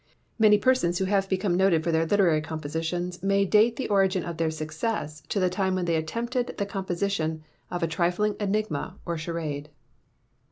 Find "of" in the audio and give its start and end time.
4.25-4.37, 7.69-7.83